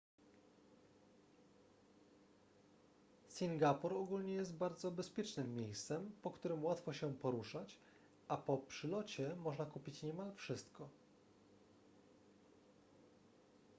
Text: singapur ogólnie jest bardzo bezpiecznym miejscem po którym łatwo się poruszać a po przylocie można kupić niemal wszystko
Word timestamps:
singapur 3.27 3.93
ogólnie 3.93 4.33
jest 4.33 4.55
bardzo 4.55 4.91
bezpiecznym 4.91 5.55
miejscem 5.55 6.11
po 6.21 6.31
którym 6.31 6.63
łatwo 6.65 6.93
się 6.93 7.13
poruszać 7.13 7.77
a 8.27 8.37
po 8.37 8.57
przylocie 8.57 9.35
można 9.35 9.65
kupić 9.65 10.03
niemal 10.03 10.33
wszystko 10.35 10.89